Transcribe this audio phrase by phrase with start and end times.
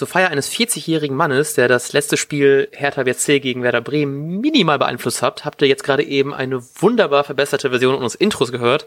[0.00, 4.78] zur Feier eines 40-jährigen Mannes, der das letzte Spiel Hertha BSC gegen Werder Bremen minimal
[4.78, 8.86] beeinflusst hat, habt ihr jetzt gerade eben eine wunderbar verbesserte Version unseres Intros gehört,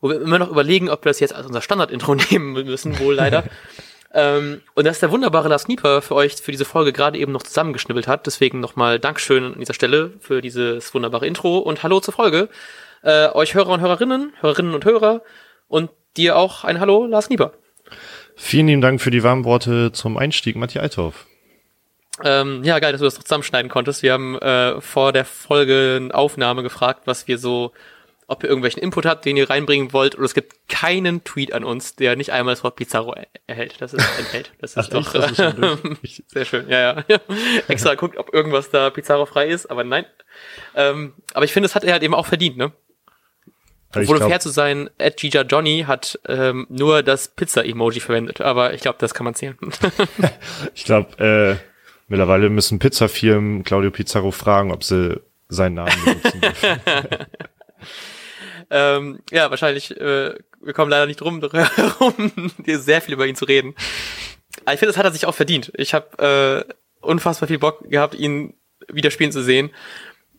[0.00, 3.16] wo wir immer noch überlegen, ob wir das jetzt als unser Standard-Intro nehmen müssen, wohl
[3.16, 3.42] leider.
[4.14, 7.32] ähm, und das ist der wunderbare Lars Knieper für euch für diese Folge gerade eben
[7.32, 8.26] noch zusammengeschnibbelt hat.
[8.26, 12.50] Deswegen nochmal Dankeschön an dieser Stelle für dieses wunderbare Intro und Hallo zur Folge.
[13.02, 15.22] Äh, euch Hörer und Hörerinnen, Hörerinnen und Hörer
[15.66, 17.50] und dir auch ein Hallo, Lars Knieper.
[18.38, 21.26] Vielen lieben Dank für die warmen Worte zum Einstieg, Matthias Althoff.
[22.22, 24.02] Ähm, ja, geil, dass du das zusammenschneiden konntest.
[24.02, 27.72] Wir haben äh, vor der Folge eine Aufnahme gefragt, was wir so,
[28.26, 30.14] ob ihr irgendwelchen Input habt, den ihr reinbringen wollt.
[30.14, 33.76] Und es gibt keinen Tweet an uns, der nicht einmal das Wort Pizarro er erhält.
[33.80, 34.52] Das ist enthält.
[34.60, 35.30] Das ist Ach, doch das
[36.02, 36.68] ist sehr schön.
[36.68, 37.20] Ja, ja.
[37.68, 40.04] Extra guckt, ob irgendwas da Pizarro frei ist, aber nein.
[40.74, 42.72] Ähm, aber ich finde, es hat er halt eben auch verdient, ne?
[44.02, 48.80] Obwohl, um fair zu sein, Ed Johnny hat ähm, nur das Pizza-Emoji verwendet, aber ich
[48.80, 49.56] glaube, das kann man zählen.
[50.74, 51.56] ich glaube, äh,
[52.08, 56.80] mittlerweile müssen Pizzafirmen Claudio Pizarro fragen, ob sie seinen Namen benutzen dürfen.
[58.70, 63.36] ähm, ja, wahrscheinlich, äh, wir kommen leider nicht drum herum, dir sehr viel über ihn
[63.36, 63.74] zu reden.
[64.64, 65.72] Aber ich finde, das hat er sich auch verdient.
[65.76, 68.54] Ich habe äh, unfassbar viel Bock gehabt, ihn
[68.88, 69.70] wieder spielen zu sehen.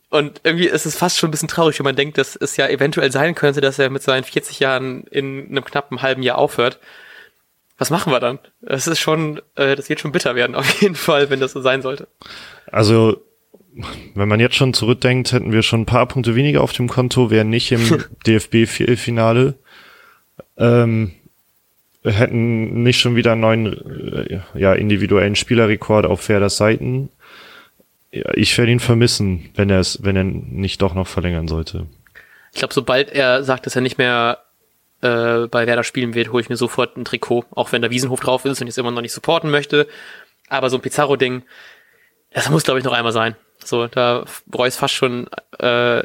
[0.10, 2.68] Und irgendwie ist es fast schon ein bisschen traurig, wenn man denkt, dass es ja
[2.68, 6.80] eventuell sein könnte, dass er mit seinen 40 Jahren in einem knappen halben Jahr aufhört.
[7.78, 8.40] Was machen wir dann?
[8.62, 11.62] Das ist schon, äh, das wird schon bitter werden, auf jeden Fall, wenn das so
[11.62, 12.08] sein sollte.
[12.72, 13.22] Also,
[14.16, 17.30] wenn man jetzt schon zurückdenkt, hätten wir schon ein paar Punkte weniger auf dem Konto,
[17.30, 19.56] wären nicht im DFB-Finale.
[20.58, 21.12] Ähm,
[22.04, 27.10] hätten nicht schon wieder einen neuen, äh, ja, individuellen Spielerrekord auf Werders Seiten
[28.12, 31.88] ich werde ihn vermissen, wenn er es, wenn er nicht doch noch verlängern sollte.
[32.54, 34.40] Ich glaube, sobald er sagt, dass er nicht mehr
[35.02, 38.20] äh, bei Werder spielen wird, hole ich mir sofort ein Trikot, auch wenn der Wiesenhof
[38.20, 39.88] drauf ist und ich es immer noch nicht supporten möchte.
[40.50, 41.44] Aber so ein Pizarro-Ding,
[42.32, 43.36] das muss, glaube ich, noch einmal sein.
[43.64, 45.28] So, da bereue ich fast schon,
[45.60, 46.04] äh,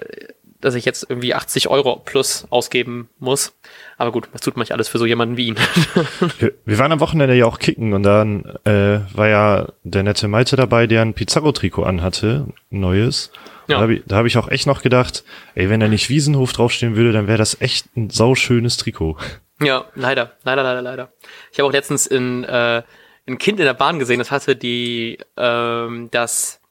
[0.62, 3.54] dass ich jetzt irgendwie 80 Euro plus ausgeben muss.
[3.98, 5.56] Aber gut, das tut manchmal alles für so jemanden wie ihn.
[6.38, 10.56] wir, waren am Wochenende ja auch kicken und dann äh, war ja der nette Malte
[10.56, 13.32] dabei, der ein Pizarro-Trikot anhatte, neues.
[13.66, 13.76] Ja.
[13.76, 15.24] Da habe ich, hab ich auch echt noch gedacht,
[15.54, 19.18] ey, wenn da nicht Wiesenhof draufstehen würde, dann wäre das echt ein sauschönes Trikot.
[19.60, 21.12] Ja, leider, leider, leider, leider.
[21.52, 22.82] Ich habe auch letztens in äh,
[23.26, 26.61] ein Kind in der Bahn gesehen, das hatte die ähm, das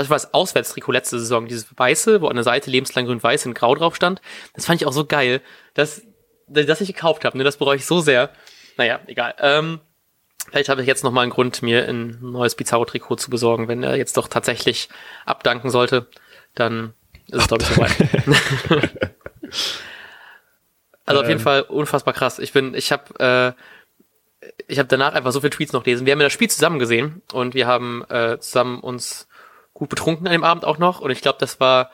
[0.00, 3.54] das war das Auswärtstrikot letzte Saison, dieses weiße, wo an der Seite lebenslang grün-weiß in
[3.54, 4.20] grau drauf stand.
[4.54, 5.40] Das fand ich auch so geil,
[5.74, 6.02] dass,
[6.46, 7.38] dass ich gekauft habe.
[7.38, 7.44] Ne?
[7.44, 8.30] Das bereue ich so sehr.
[8.76, 9.34] Naja, egal.
[9.38, 9.80] Ähm,
[10.50, 13.68] vielleicht habe ich jetzt nochmal einen Grund, mir ein neues Pizarro-Trikot zu besorgen.
[13.68, 14.88] Wenn er jetzt doch tatsächlich
[15.24, 16.08] abdanken sollte,
[16.54, 16.92] dann
[17.28, 17.96] ist es, glaube ich, soweit.
[21.06, 21.44] also auf jeden ähm.
[21.44, 22.38] Fall unfassbar krass.
[22.38, 23.62] Ich bin, ich habe äh,
[24.68, 26.06] ich habe danach einfach so viele Tweets noch gelesen.
[26.06, 29.26] Wir haben ja das Spiel zusammen gesehen und wir haben äh, zusammen uns
[29.76, 31.00] gut betrunken an dem Abend auch noch.
[31.00, 31.90] Und ich glaube, das war,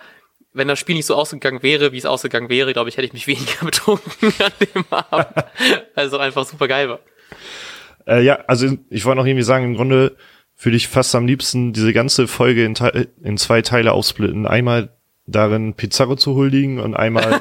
[0.52, 3.12] wenn das Spiel nicht so ausgegangen wäre, wie es ausgegangen wäre, glaube ich, hätte ich
[3.12, 5.44] mich weniger betrunken an dem Abend.
[5.94, 7.00] also einfach super geil war.
[8.06, 10.16] Äh, ja, also ich wollte noch irgendwie sagen, im Grunde
[10.60, 12.74] würde ich fast am liebsten diese ganze Folge in,
[13.22, 14.46] in zwei Teile aufsplitten.
[14.46, 14.90] Einmal
[15.26, 17.40] darin Pizarro zu huldigen und einmal,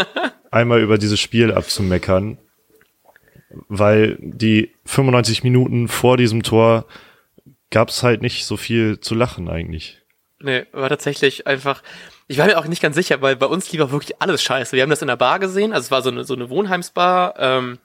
[0.50, 2.38] einmal über dieses Spiel abzumeckern.
[3.68, 6.86] Weil die 95 Minuten vor diesem Tor
[7.72, 10.00] gab es halt nicht so viel zu lachen eigentlich.
[10.38, 11.82] Nee, war tatsächlich einfach.
[12.28, 14.76] Ich war mir auch nicht ganz sicher, weil bei uns lieber wirklich alles scheiße.
[14.76, 17.34] Wir haben das in der Bar gesehen, also es war so eine, so eine Wohnheimsbar,
[17.38, 17.78] ähm,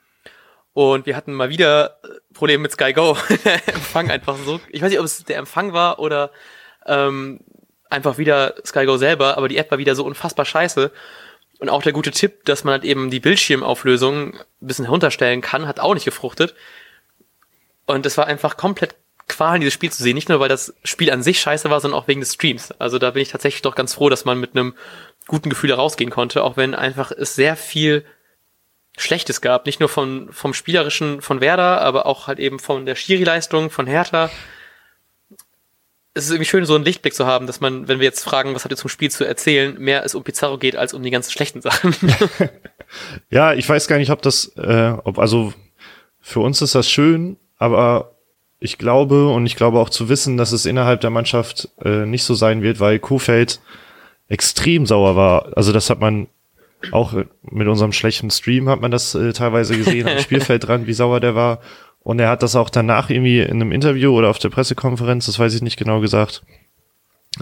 [0.78, 3.16] und wir hatten mal wieder äh, Probleme mit Sky Go.
[3.66, 4.60] Empfang einfach so.
[4.68, 6.30] Ich weiß nicht, ob es der Empfang war oder
[6.86, 7.40] ähm,
[7.90, 10.92] einfach wieder Sky Go selber, aber die App war wieder so unfassbar scheiße.
[11.58, 15.66] Und auch der gute Tipp, dass man halt eben die Bildschirmauflösung ein bisschen herunterstellen kann,
[15.66, 16.54] hat auch nicht gefruchtet.
[17.86, 18.94] Und es war einfach komplett
[19.28, 20.14] Qualen, dieses Spiel zu sehen.
[20.14, 22.72] Nicht nur, weil das Spiel an sich scheiße war, sondern auch wegen des Streams.
[22.72, 24.74] Also da bin ich tatsächlich doch ganz froh, dass man mit einem
[25.26, 28.04] guten Gefühl herausgehen konnte, auch wenn einfach es sehr viel
[28.96, 29.66] Schlechtes gab.
[29.66, 33.86] Nicht nur von, vom Spielerischen von Werder, aber auch halt eben von der Schiri-Leistung von
[33.86, 34.30] Hertha.
[36.14, 38.54] Es ist irgendwie schön, so einen Lichtblick zu haben, dass man, wenn wir jetzt fragen,
[38.54, 41.10] was habt ihr zum Spiel zu erzählen, mehr es um Pizarro geht als um die
[41.10, 41.94] ganzen schlechten Sachen.
[43.30, 45.52] ja, ich weiß gar nicht, ob das, äh, ob, also
[46.20, 48.17] für uns ist das schön, aber
[48.60, 52.24] ich glaube und ich glaube auch zu wissen, dass es innerhalb der Mannschaft äh, nicht
[52.24, 53.60] so sein wird, weil Kofeld
[54.28, 55.56] extrem sauer war.
[55.56, 56.28] Also das hat man
[56.92, 57.12] auch
[57.42, 61.20] mit unserem schlechten Stream hat man das äh, teilweise gesehen am Spielfeld dran, wie sauer
[61.20, 61.60] der war.
[62.00, 65.38] Und er hat das auch danach irgendwie in einem Interview oder auf der Pressekonferenz, das
[65.38, 66.42] weiß ich nicht genau gesagt,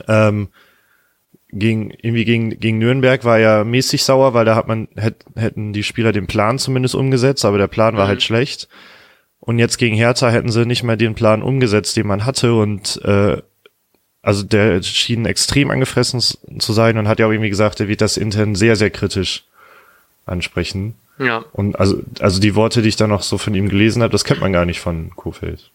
[0.08, 0.48] ähm,
[1.50, 5.72] gegen, irgendwie gegen, gegen Nürnberg war er mäßig sauer, weil da hat man, hätt, hätten
[5.72, 8.08] die Spieler den Plan zumindest umgesetzt, aber der Plan war mhm.
[8.08, 8.68] halt schlecht.
[9.46, 13.00] Und jetzt gegen Hertha hätten sie nicht mehr den Plan umgesetzt, den man hatte und
[13.04, 13.40] äh,
[14.20, 18.00] also der schien extrem angefressen zu sein und hat ja auch irgendwie gesagt, er wird
[18.00, 19.44] das intern sehr, sehr kritisch
[20.26, 20.96] ansprechen.
[21.20, 21.44] Ja.
[21.52, 24.24] Und also, also die Worte, die ich da noch so von ihm gelesen habe, das
[24.24, 25.70] kennt man gar nicht von Kofeld.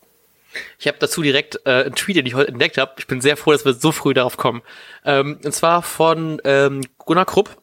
[0.78, 2.92] Ich habe dazu direkt äh, einen Tweet, den ich heute entdeckt habe.
[2.98, 4.62] Ich bin sehr froh, dass wir so früh darauf kommen.
[5.06, 7.61] Ähm, und zwar von ähm, Gunnar Krupp,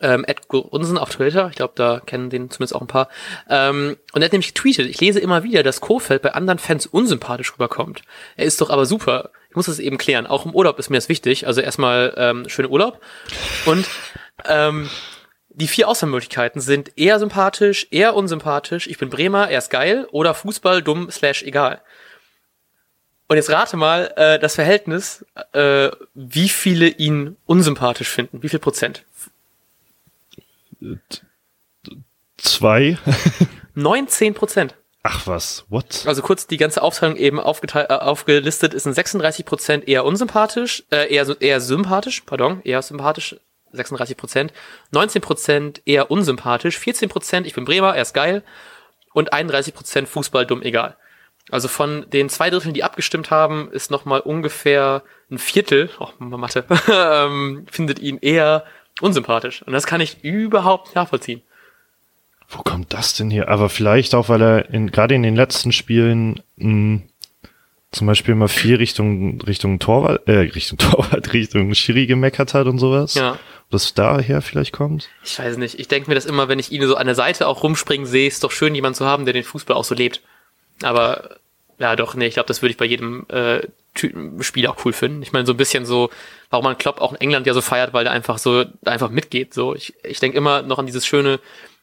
[0.00, 1.48] ähm, Ed Grunsen auf Twitter.
[1.50, 3.08] Ich glaube, da kennen den zumindest auch ein paar.
[3.48, 6.86] Ähm, und er hat nämlich getweetet, ich lese immer wieder, dass Kofeld bei anderen Fans
[6.86, 8.02] unsympathisch rüberkommt.
[8.36, 9.30] Er ist doch aber super.
[9.50, 10.26] Ich muss das eben klären.
[10.26, 11.46] Auch im Urlaub ist mir das wichtig.
[11.46, 13.00] Also erstmal ähm, schöne Urlaub.
[13.64, 13.86] Und
[14.44, 14.90] ähm,
[15.48, 20.34] die vier Auswahlmöglichkeiten sind eher sympathisch, eher unsympathisch, ich bin Bremer, er ist geil oder
[20.34, 21.80] Fußball, dumm, slash egal.
[23.28, 28.42] Und jetzt rate mal äh, das Verhältnis, äh, wie viele ihn unsympathisch finden.
[28.42, 29.04] Wie viel Prozent?
[32.36, 32.98] Zwei.
[33.74, 34.74] 19 Prozent.
[35.08, 36.04] Ach was, what?
[36.04, 40.82] Also kurz die ganze Aufteilung eben aufgeteilt, äh, aufgelistet ist in 36 Prozent eher unsympathisch,
[40.90, 43.36] äh, eher, eher sympathisch, pardon, eher sympathisch,
[43.70, 44.52] 36 Prozent,
[44.90, 48.42] 19 Prozent eher unsympathisch, 14 Prozent ich bin Bremer, er ist geil
[49.12, 50.96] und 31 Prozent Fußball dumm, egal.
[51.50, 56.64] Also von den zwei Dritteln, die abgestimmt haben, ist nochmal ungefähr ein Viertel, oh, Mathe,
[56.92, 58.64] ähm, findet ihn eher
[59.00, 59.62] unsympathisch.
[59.62, 61.42] Und das kann ich überhaupt nicht nachvollziehen.
[62.48, 63.48] Wo kommt das denn hier?
[63.48, 67.00] Aber vielleicht auch, weil er in, gerade in den letzten Spielen mh,
[67.90, 72.78] zum Beispiel mal viel Richtung Richtung Torwart, äh, Richtung Torwart, Richtung Schiri gemeckert hat und
[72.78, 73.14] sowas.
[73.14, 73.32] Ja.
[73.32, 75.08] Ob das daher vielleicht kommt?
[75.24, 75.80] Ich weiß nicht.
[75.80, 78.28] Ich denke mir das immer, wenn ich ihn so an der Seite auch rumspringen sehe,
[78.28, 80.20] ist doch schön, jemand zu haben, der den Fußball auch so lebt.
[80.82, 81.36] Aber
[81.78, 83.60] ja, doch, nee, ich glaube, das würde ich bei jedem äh,
[83.98, 85.22] Spiel auch cool finden.
[85.22, 86.10] Ich meine, so ein bisschen so,
[86.50, 89.54] warum man Klopp auch in England ja so feiert, weil er einfach so einfach mitgeht.
[89.54, 91.40] So, ich, ich denke immer noch an dieses schöne,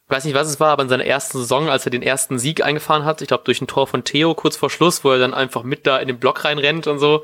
[0.07, 2.63] weiß nicht, was es war, aber in seiner ersten Saison, als er den ersten Sieg
[2.63, 5.33] eingefahren hat, ich glaube durch ein Tor von Theo kurz vor Schluss, wo er dann
[5.33, 7.24] einfach mit da in den Block reinrennt und so.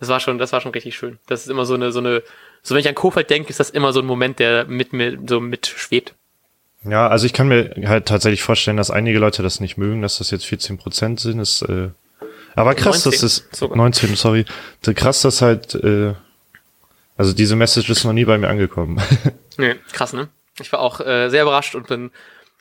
[0.00, 1.18] Das war schon, das war schon richtig schön.
[1.26, 2.22] Das ist immer so eine, so eine,
[2.62, 5.18] so wenn ich an Kofeld denke, ist das immer so ein Moment, der mit mir
[5.26, 6.14] so mitschwebt.
[6.84, 10.18] Ja, also ich kann mir halt tatsächlich vorstellen, dass einige Leute das nicht mögen, dass
[10.18, 11.40] das jetzt 14 Prozent sind.
[11.40, 11.88] Ist, äh,
[12.58, 14.44] aber krass, 19, dass es 19, sorry,
[14.82, 16.14] krass, dass halt, äh,
[17.16, 19.00] also diese Message ist noch nie bei mir angekommen.
[19.58, 20.28] nee, krass, ne?
[20.60, 22.10] Ich war auch äh, sehr überrascht und bin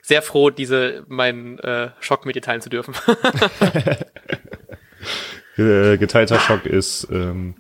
[0.04, 2.94] sehr froh, diese meinen äh, Schock mit dir teilen zu dürfen.
[5.58, 7.56] äh, geteilter Schock ist, ähm,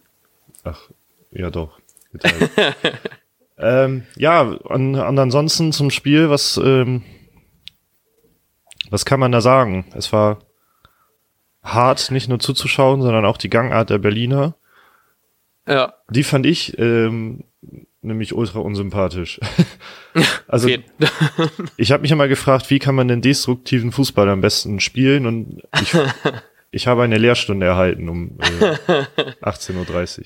[0.63, 0.89] ach,
[1.31, 1.79] ja doch,
[2.11, 2.51] geteilt.
[3.57, 7.03] ähm, ja, und, und ansonsten zum Spiel, was, ähm,
[8.91, 9.85] was kann man da sagen?
[9.95, 10.37] Es war
[11.73, 14.55] hart, nicht nur zuzuschauen, sondern auch die Gangart der Berliner.
[15.67, 15.93] Ja.
[16.09, 17.43] Die fand ich ähm,
[18.01, 19.39] nämlich ultra unsympathisch.
[20.47, 20.69] also
[21.77, 25.63] ich habe mich immer gefragt, wie kann man den destruktiven Fußball am besten spielen und
[25.81, 25.93] ich,
[26.71, 29.05] ich habe eine Lehrstunde erhalten um äh,
[29.43, 30.25] 18.30 Uhr.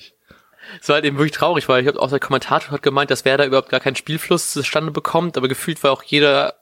[0.80, 3.24] Es war halt eben wirklich traurig, weil ich habe auch der Kommentator hat gemeint, dass
[3.24, 6.54] Werder überhaupt gar keinen Spielfluss zustande bekommt, aber gefühlt war auch jeder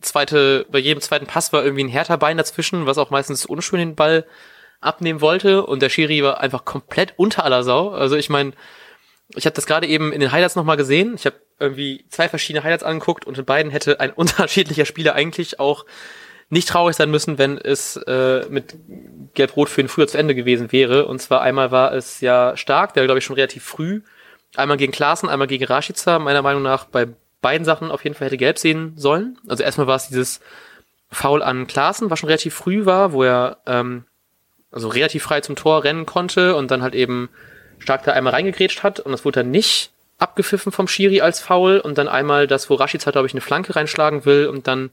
[0.00, 3.78] zweite, bei jedem zweiten Pass war irgendwie ein härter Bein dazwischen, was auch meistens unschön
[3.78, 4.26] den Ball
[4.80, 7.90] abnehmen wollte und der Schiri war einfach komplett unter aller Sau.
[7.90, 8.52] Also ich meine,
[9.34, 11.14] ich habe das gerade eben in den Highlights nochmal gesehen.
[11.14, 15.58] Ich habe irgendwie zwei verschiedene Highlights angeguckt und in beiden hätte ein unterschiedlicher Spieler eigentlich
[15.60, 15.84] auch
[16.50, 18.74] nicht traurig sein müssen, wenn es äh, mit
[19.32, 21.06] Gelb-Rot für ihn früher zu Ende gewesen wäre.
[21.06, 24.02] Und zwar einmal war es ja Stark, der glaube ich schon relativ früh,
[24.54, 27.08] einmal gegen Klaassen, einmal gegen Rashica, meiner Meinung nach bei
[27.44, 29.38] beiden Sachen auf jeden Fall hätte gelb sehen sollen.
[29.46, 30.40] Also erstmal war es dieses
[31.10, 34.04] Foul an Klaassen, was schon relativ früh war, wo er ähm,
[34.72, 37.28] also relativ frei zum Tor rennen konnte und dann halt eben
[37.78, 41.80] stark da einmal reingegrätscht hat und das wurde dann nicht abgepfiffen vom Schiri als Foul
[41.80, 44.88] und dann einmal das, wo Rashica, glaube ich, eine Flanke reinschlagen will und dann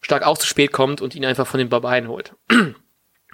[0.00, 2.32] stark auch zu spät kommt und ihn einfach von den Beinen holt.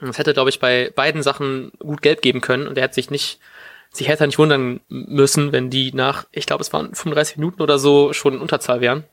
[0.05, 3.09] Das hätte, glaube ich, bei beiden Sachen gut gelb geben können und er hat sich
[3.09, 3.39] nicht
[3.93, 7.79] sich hätte nicht wundern müssen, wenn die nach, ich glaube, es waren 35 Minuten oder
[7.79, 9.05] so schon in Unterzahl wären.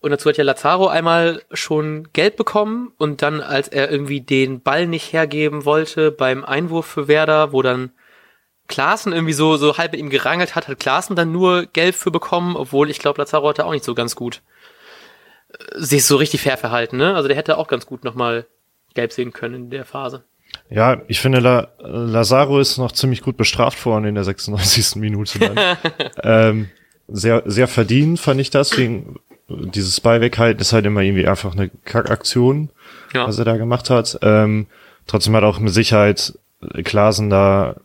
[0.00, 4.60] Und dazu hat ja Lazaro einmal schon Geld bekommen und dann, als er irgendwie den
[4.60, 7.92] Ball nicht hergeben wollte beim Einwurf für Werder, wo dann
[8.66, 12.10] Klaassen irgendwie so, so halb mit ihm gerangelt hat, hat Klaassen dann nur Gelb für
[12.10, 14.42] bekommen, obwohl ich glaube, Lazaro hatte auch nicht so ganz gut
[15.50, 17.14] äh, sich so richtig fair verhalten, ne?
[17.14, 18.46] Also der hätte auch ganz gut nochmal
[18.94, 20.24] Gelb sehen können in der Phase.
[20.72, 24.96] Ja, ich finde, La Lazaro ist noch ziemlich gut bestraft worden in der 96.
[24.96, 25.38] Minute.
[25.38, 25.76] Dann.
[26.22, 26.68] ähm,
[27.08, 29.16] sehr, sehr verdient fand ich das, wegen
[29.48, 32.70] dieses Ball weghalten ist halt immer irgendwie einfach eine Kackaktion,
[33.12, 33.26] ja.
[33.26, 34.18] was er da gemacht hat.
[34.22, 34.66] Ähm,
[35.06, 36.38] trotzdem hat auch mit Sicherheit
[36.84, 37.76] Klasen da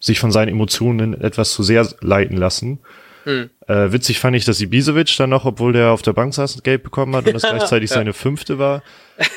[0.00, 2.78] sich von seinen Emotionen etwas zu sehr leiten lassen.
[3.24, 3.50] Mhm.
[3.66, 6.84] Äh, witzig fand ich, dass Ibisevic dann noch, obwohl der auf der Bank saß, Gelb
[6.84, 7.96] bekommen hat und das gleichzeitig ja.
[7.96, 8.82] seine fünfte war.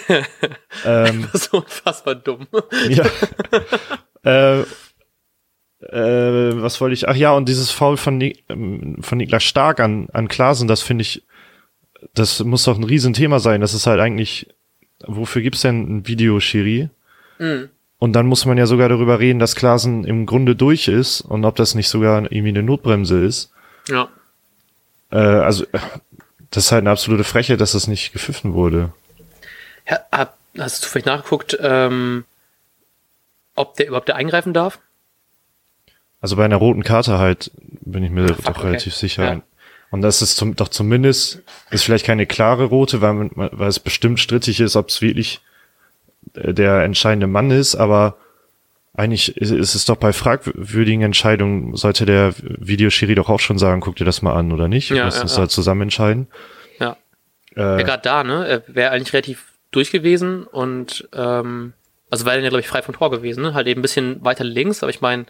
[0.85, 2.47] ähm, so unfassbar dumm.
[2.89, 3.05] ja.
[4.23, 4.63] äh,
[5.79, 7.07] äh, was wollte ich?
[7.07, 11.03] Ach ja, und dieses Foul von, ähm, von Niklas Stark an, an Klasen, das finde
[11.03, 11.23] ich,
[12.13, 13.61] das muss doch ein Riesenthema sein.
[13.61, 14.47] Das ist halt eigentlich,
[15.05, 16.89] wofür gibt's denn ein Videoschiri?
[17.39, 17.69] Mhm.
[17.99, 21.45] Und dann muss man ja sogar darüber reden, dass Klasen im Grunde durch ist und
[21.45, 23.51] ob das nicht sogar irgendwie eine Notbremse ist.
[23.87, 24.09] Ja.
[25.11, 25.65] Äh, also,
[26.51, 28.93] das ist halt eine absolute Freche, dass das nicht gepfiffen wurde.
[29.89, 32.25] Ja, hab, hast du vielleicht nachgeguckt, ähm,
[33.55, 34.79] ob der überhaupt eingreifen darf?
[36.19, 38.67] Also bei einer roten Karte halt bin ich mir Ach, doch okay.
[38.67, 39.23] relativ sicher.
[39.23, 39.41] Ja.
[39.89, 44.19] Und das ist zum, doch zumindest, ist vielleicht keine klare rote, weil, weil es bestimmt
[44.19, 45.41] strittig ist, ob es wirklich
[46.33, 48.17] äh, der entscheidende Mann ist, aber
[48.97, 53.95] eigentlich ist es doch bei fragwürdigen Entscheidungen, sollte der Videoschiri doch auch schon sagen, guck
[53.95, 54.89] dir das mal an oder nicht.
[54.89, 55.43] Ja, Lass uns ja, ja.
[55.45, 56.27] da zusammen entscheiden.
[56.79, 56.97] Ja.
[57.55, 58.47] Äh, ja gerade da, ne?
[58.47, 61.73] Er wäre eigentlich relativ durch gewesen und ähm,
[62.09, 63.53] also war er ja, glaube ich, frei vom Tor gewesen, ne?
[63.53, 65.27] Halt eben ein bisschen weiter links, aber ich meine,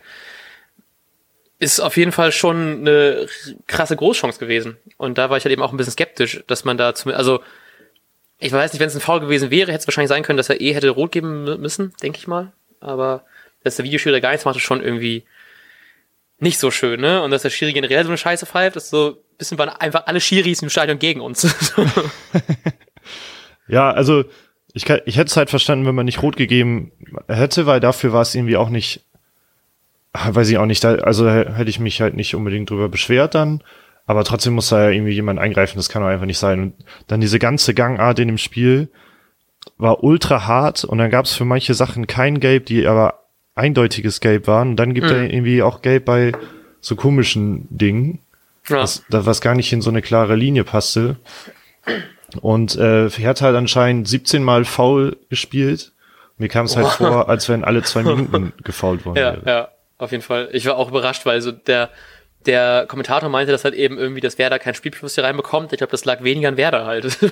[1.59, 3.27] ist auf jeden Fall schon eine
[3.65, 4.77] krasse Großchance gewesen.
[4.95, 7.41] Und da war ich halt eben auch ein bisschen skeptisch, dass man da zum, also
[8.39, 10.49] ich weiß nicht, wenn es ein Foul gewesen wäre, hätte es wahrscheinlich sein können, dass
[10.49, 12.53] er eh hätte rot geben müssen, denke ich mal.
[12.79, 13.25] Aber
[13.67, 15.23] dass der Videoschiri gar nichts macht, ist schon irgendwie
[16.39, 17.21] nicht so schön, ne?
[17.23, 20.05] Und dass der Schiri generell so eine Scheiße pfeift, ist so ein bisschen waren einfach
[20.05, 21.47] alle Schiris im Stadion gegen uns.
[23.67, 24.25] ja, also
[24.73, 26.91] ich, ich hätte es halt verstanden, wenn man nicht rot gegeben
[27.27, 29.01] hätte, weil dafür war es irgendwie auch nicht
[30.19, 33.35] Ah, weiß ich auch nicht, da, also hätte ich mich halt nicht unbedingt drüber beschwert
[33.35, 33.61] dann,
[34.07, 36.59] aber trotzdem muss da ja irgendwie jemand eingreifen, das kann doch einfach nicht sein.
[36.59, 36.73] Und
[37.05, 38.89] dann diese ganze Gangart in dem Spiel
[39.77, 43.26] war ultra hart und dann gab es für manche Sachen kein Gelb, die aber
[43.57, 44.69] eindeutiges Gelb waren.
[44.69, 45.13] Und dann gibt mhm.
[45.13, 46.31] er irgendwie auch Gelb bei
[46.79, 48.19] so komischen Dingen,
[48.69, 48.77] ja.
[48.77, 51.17] was, was gar nicht in so eine klare Linie passte.
[52.41, 55.91] Und äh, hat halt anscheinend 17 Mal faul gespielt.
[56.37, 59.43] Mir kam es halt vor, als wenn alle zwei Minuten gefault worden ja, wäre.
[59.45, 60.49] Ja auf jeden Fall.
[60.51, 61.89] Ich war auch überrascht, weil so der,
[62.45, 65.73] der Kommentator meinte, dass halt eben irgendwie, dass Werder keinen Spielfluss hier reinbekommt.
[65.73, 67.05] Ich glaube, das lag weniger an Werder halt.
[67.21, 67.31] ich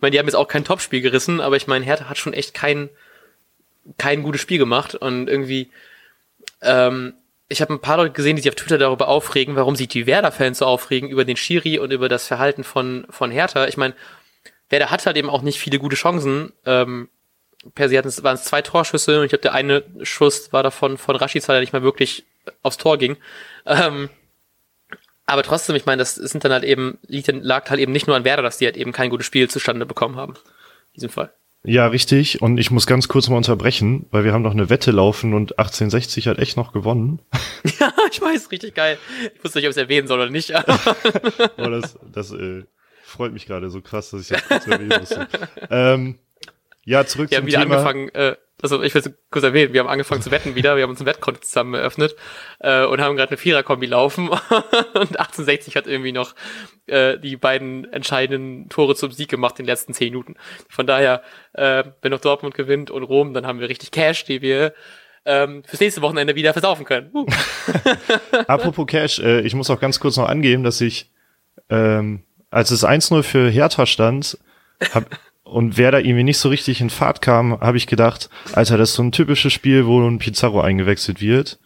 [0.00, 2.54] meine, die haben jetzt auch kein Topspiel gerissen, aber ich meine, Hertha hat schon echt
[2.54, 2.88] kein,
[3.98, 5.70] kein gutes Spiel gemacht und irgendwie,
[6.62, 7.14] ähm,
[7.48, 10.06] ich habe ein paar Leute gesehen, die sich auf Twitter darüber aufregen, warum sich die
[10.06, 13.66] Werder-Fans so aufregen über den Schiri und über das Verhalten von, von Hertha.
[13.66, 13.94] Ich meine,
[14.68, 16.52] Werder hat halt eben auch nicht viele gute Chancen.
[16.64, 17.08] Ähm,
[17.74, 20.96] per se hatten waren es zwei Torschüsse und ich glaube, der eine Schuss war davon
[20.96, 22.24] von Rashica, der nicht mal wirklich
[22.62, 23.16] aufs Tor ging.
[23.66, 24.08] Ähm,
[25.26, 28.24] aber trotzdem, ich meine, das sind dann halt eben, lag halt eben nicht nur an
[28.24, 30.34] Werder, dass die halt eben kein gutes Spiel zustande bekommen haben.
[30.34, 31.32] In diesem Fall.
[31.62, 32.40] Ja, richtig.
[32.40, 35.58] Und ich muss ganz kurz mal unterbrechen, weil wir haben noch eine Wette laufen und
[35.58, 37.20] 1860 hat echt noch gewonnen.
[37.78, 38.98] Ja, ich weiß, richtig geil.
[39.34, 40.50] Ich wusste nicht, ob ich es erwähnen soll oder nicht.
[41.58, 42.64] oh, das das äh,
[43.02, 45.28] freut mich gerade so krass, dass ich das kurz erwähnen musste.
[45.70, 46.18] Ähm,
[46.84, 47.52] ja, zurück wir zum Thema.
[47.52, 50.30] Wir haben wieder angefangen, äh, also ich will es kurz erwähnen, wir haben angefangen zu
[50.30, 52.16] wetten wieder, wir haben uns ein Wettkonto zusammen eröffnet
[52.60, 56.34] äh, und haben gerade eine Viererkombi laufen und 1860 hat irgendwie noch
[56.86, 60.34] äh, die beiden entscheidenden Tore zum Sieg gemacht in den letzten zehn Minuten.
[60.68, 64.42] Von daher, äh, wenn noch Dortmund gewinnt und Rom, dann haben wir richtig Cash, die
[64.42, 64.74] wir
[65.24, 67.10] ähm, fürs nächste Wochenende wieder versaufen können.
[67.12, 67.26] Uh.
[68.46, 71.10] Apropos Cash, äh, ich muss auch ganz kurz noch angeben, dass ich,
[71.68, 74.38] ähm, als es 1-0 für Hertha stand,
[74.94, 75.04] hab,
[75.50, 78.90] und wer da irgendwie nicht so richtig in Fahrt kam, habe ich gedacht, Alter, das
[78.90, 81.58] ist so ein typisches Spiel, wo ein Pizarro eingewechselt wird.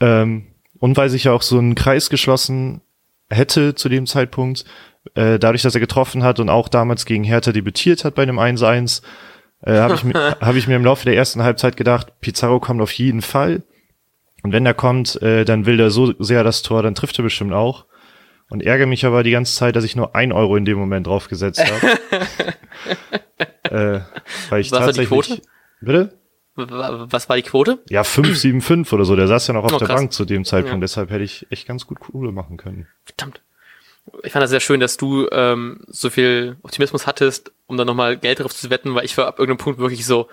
[0.00, 0.46] Ähm,
[0.78, 2.80] und weil sich ja auch so ein Kreis geschlossen
[3.30, 4.64] hätte zu dem Zeitpunkt,
[5.14, 8.38] äh, dadurch, dass er getroffen hat und auch damals gegen Hertha debütiert hat bei dem
[8.38, 9.02] 1-1,
[9.62, 12.80] äh, habe ich, mir, hab ich mir im Laufe der ersten Halbzeit gedacht, Pizarro kommt
[12.80, 13.62] auf jeden Fall.
[14.42, 17.24] Und wenn er kommt, äh, dann will er so sehr das Tor, dann trifft er
[17.24, 17.86] bestimmt auch
[18.52, 21.06] und ärgere mich aber die ganze Zeit, dass ich nur ein Euro in dem Moment
[21.06, 21.98] draufgesetzt habe.
[23.64, 24.00] äh,
[24.50, 25.10] weil ich Was tatsächlich.
[25.10, 25.42] War die Quote?
[25.80, 26.18] Bitte?
[26.54, 27.78] Was war die Quote?
[27.88, 29.16] Ja, 575 oder so.
[29.16, 30.76] Der saß ja noch auf oh, der Bank zu dem Zeitpunkt.
[30.76, 30.80] Ja.
[30.80, 32.88] Deshalb hätte ich echt ganz gut Kohle machen können.
[33.06, 33.40] Verdammt.
[34.22, 38.18] Ich fand das sehr schön, dass du ähm, so viel Optimismus hattest, um dann nochmal
[38.18, 40.28] Geld drauf zu wetten, weil ich war ab irgendeinem Punkt wirklich so,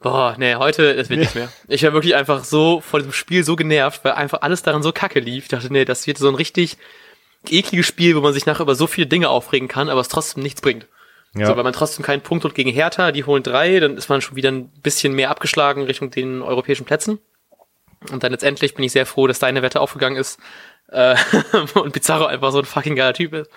[0.00, 1.26] boah, nee, heute, das wird nee.
[1.26, 1.52] nicht mehr.
[1.66, 4.92] Ich war wirklich einfach so vor diesem Spiel so genervt, weil einfach alles daran so
[4.92, 5.44] kacke lief.
[5.44, 6.78] Ich dachte, nee, das wird so ein richtig
[7.48, 10.42] ekliges Spiel, wo man sich nachher über so viele Dinge aufregen kann, aber es trotzdem
[10.42, 10.86] nichts bringt.
[11.34, 11.46] Ja.
[11.46, 14.20] So, weil man trotzdem keinen Punkt holt gegen Hertha, die holen drei, dann ist man
[14.20, 17.18] schon wieder ein bisschen mehr abgeschlagen Richtung den europäischen Plätzen.
[18.10, 20.38] Und dann letztendlich bin ich sehr froh, dass deine Wette aufgegangen ist
[20.88, 21.16] äh,
[21.74, 23.50] und Pizarro einfach so ein fucking geiler Typ ist.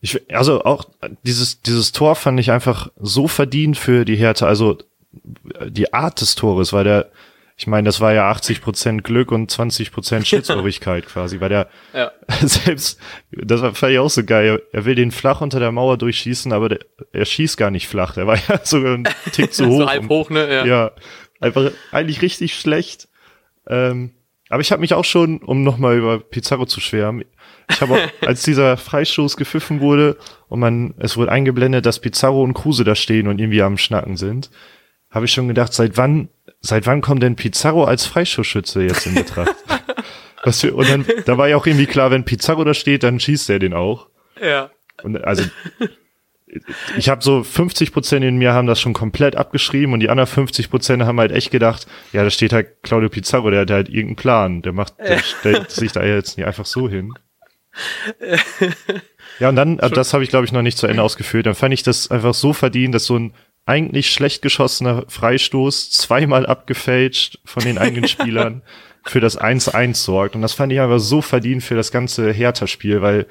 [0.00, 0.84] Ich, also auch
[1.22, 4.46] dieses, dieses Tor fand ich einfach so verdient für die Hertha.
[4.46, 4.78] Also
[5.66, 7.10] die Art des Tores, weil der
[7.56, 11.68] ich meine, das war ja 80 Prozent Glück und 20 Prozent Schlitzohrigkeit quasi, weil der
[11.92, 12.10] ja.
[12.42, 16.52] selbst, das fand ich auch so geil, er will den flach unter der Mauer durchschießen,
[16.52, 16.80] aber der,
[17.12, 19.80] er schießt gar nicht flach, der war ja sogar ein Tick zu hoch.
[19.80, 20.52] so halb hoch, ne?
[20.52, 20.66] Ja.
[20.66, 20.90] ja,
[21.40, 23.08] einfach eigentlich richtig schlecht.
[23.66, 24.12] Ähm,
[24.50, 27.24] aber ich habe mich auch schon, um nochmal über Pizarro zu schwärmen,
[27.70, 30.18] ich habe auch, als dieser Freistoß gepfiffen wurde
[30.48, 34.16] und man, es wurde eingeblendet, dass Pizarro und Kruse da stehen und irgendwie am Schnacken
[34.16, 34.50] sind,
[35.10, 36.28] habe ich schon gedacht, seit wann,
[36.64, 39.54] seit wann kommt denn Pizarro als Freistoßschütze jetzt in Betracht?
[40.44, 43.18] Was für, und dann, da war ja auch irgendwie klar, wenn Pizarro da steht, dann
[43.18, 44.08] schießt er den auch.
[44.42, 44.70] Ja.
[45.02, 45.44] Und also,
[46.96, 50.26] ich habe so 50 Prozent in mir haben das schon komplett abgeschrieben und die anderen
[50.26, 53.88] 50 Prozent haben halt echt gedacht, ja, da steht halt Claudio Pizarro, der hat halt
[53.88, 57.14] irgendeinen Plan, der macht, der stellt sich da jetzt nicht einfach so hin.
[59.40, 61.74] ja, und dann, das habe ich glaube ich noch nicht zu Ende ausgeführt, dann fand
[61.74, 63.34] ich das einfach so verdient, dass so ein
[63.66, 68.62] eigentlich schlecht geschossener Freistoß zweimal abgefälscht von den eigenen Spielern
[69.04, 70.34] für das 1-1 sorgt.
[70.34, 73.26] Und das fand ich einfach so verdient für das ganze Hertha-Spiel, weil,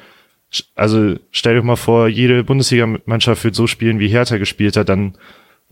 [0.76, 5.18] also stell dir mal vor, jede Bundesliga-Mannschaft wird so spielen, wie Hertha gespielt hat, dann,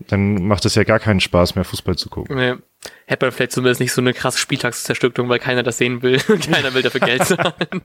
[0.08, 2.36] dann macht es ja gar keinen Spaß mehr, Fußball zu gucken.
[2.36, 2.54] Nee.
[3.06, 6.18] Hätte man vielleicht zumindest nicht so eine krasse Spieltagszerstückung, weil keiner das sehen will.
[6.52, 7.82] keiner will dafür Geld zahlen.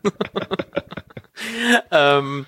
[1.91, 2.45] ähm,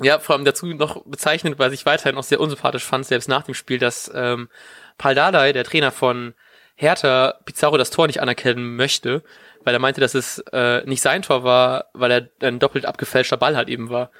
[0.00, 3.42] ja, vor allem dazu noch bezeichnet, weil ich weiterhin auch sehr unsympathisch fand, selbst nach
[3.42, 4.48] dem Spiel, dass ähm,
[4.96, 6.34] Paul Dardai, der Trainer von
[6.74, 9.22] Hertha, Pizarro das Tor nicht anerkennen möchte,
[9.64, 13.36] weil er meinte, dass es äh, nicht sein Tor war, weil er ein doppelt abgefälschter
[13.36, 14.10] Ball halt eben war.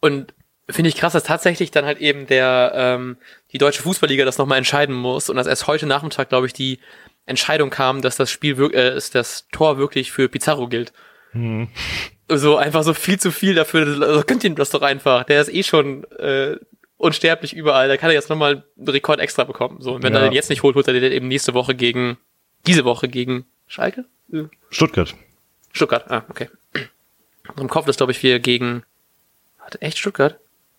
[0.00, 0.34] Und
[0.68, 3.16] finde ich krass, dass tatsächlich dann halt eben der ähm,
[3.52, 6.80] die deutsche Fußballliga das nochmal entscheiden muss und dass erst heute Nachmittag, glaube ich, die
[7.26, 10.92] Entscheidung kam, dass das Spiel äh, das Tor wirklich für Pizarro gilt.
[11.32, 11.68] Mhm.
[12.28, 14.02] So einfach so viel zu viel dafür.
[14.02, 15.24] Also könnt ihr das doch einfach.
[15.24, 16.56] Der ist eh schon äh,
[16.96, 17.88] unsterblich überall.
[17.88, 19.80] Da kann er jetzt nochmal einen Rekord extra bekommen.
[19.80, 20.20] So, und wenn ja.
[20.20, 22.16] er den jetzt nicht holt, holt er den eben nächste Woche gegen,
[22.66, 24.04] diese Woche gegen Schalke?
[24.70, 25.14] Stuttgart.
[25.72, 26.48] Stuttgart, ah, okay.
[27.56, 28.84] Im Kopf ist, glaube ich, wir gegen,
[29.58, 30.38] warte, echt Stuttgart?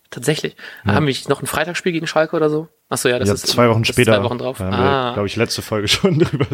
[0.09, 0.55] Tatsächlich.
[0.85, 0.93] Ja.
[0.93, 2.69] Haben wir noch ein Freitagsspiel gegen Schalke oder so?
[2.89, 4.13] Achso, ja, das ja, ist zwei Wochen später.
[4.13, 4.57] Zwei Wochen drauf.
[4.59, 5.13] Da haben ah.
[5.13, 6.47] glaube ich, letzte Folge schon drüber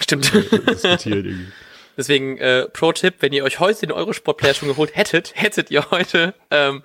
[0.00, 0.32] Stimmt.
[0.68, 1.46] diskutiert irgendwie.
[1.96, 6.34] Deswegen äh, Pro-Tipp, wenn ihr euch heute den Eurosport-Player schon geholt hättet, hättet ihr heute
[6.50, 6.82] ähm,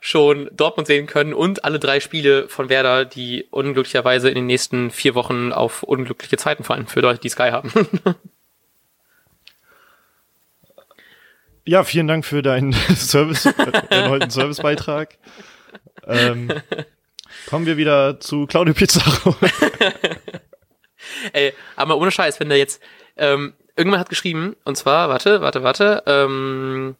[0.00, 4.90] schon Dortmund sehen können und alle drei Spiele von Werder, die unglücklicherweise in den nächsten
[4.90, 7.72] vier Wochen auf unglückliche Zeiten fallen für Leute, die Sky haben.
[11.64, 13.46] ja, vielen Dank für deinen Service,
[13.90, 15.18] erneuten Servicebeitrag.
[16.04, 16.52] Ähm,
[17.46, 19.36] kommen wir wieder zu Claudio Pizarro.
[21.32, 22.82] Ey, aber ohne Scheiß, wenn der jetzt
[23.16, 26.96] ähm, irgendwann hat geschrieben, und zwar, warte, warte, warte, ähm,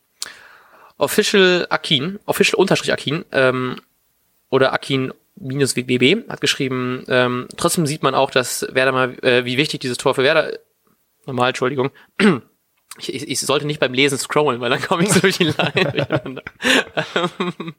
[0.99, 3.81] Official Akin, Official Unterstrich Akin, ähm,
[4.51, 9.45] oder Akin minus WB hat geschrieben, ähm, trotzdem sieht man auch, dass Werder mal, äh,
[9.45, 10.59] wie wichtig dieses Tor für Werder,
[11.27, 11.91] normal, Entschuldigung,
[12.99, 15.45] ich, ich, ich sollte nicht beim Lesen scrollen, weil dann komme ich so durch die
[15.45, 16.43] Line.
[17.15, 17.75] ähm,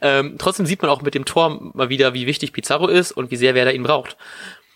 [0.00, 3.30] ähm, trotzdem sieht man auch mit dem Tor mal wieder, wie wichtig Pizarro ist und
[3.30, 4.16] wie sehr Werder ihn braucht.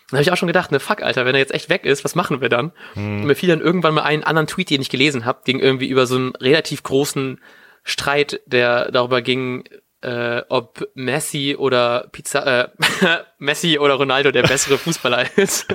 [0.09, 2.05] Da habe ich auch schon gedacht, ne, fuck, Alter, wenn er jetzt echt weg ist,
[2.05, 2.71] was machen wir dann?
[2.93, 3.21] Hm.
[3.21, 5.87] Und mir fiel dann irgendwann mal einen anderen Tweet, den ich gelesen habe, ging irgendwie
[5.87, 7.41] über so einen relativ großen
[7.83, 9.65] Streit, der darüber ging,
[10.01, 12.69] äh, ob Messi oder Pizza, äh,
[13.37, 15.67] Messi oder Ronaldo der bessere Fußballer ist.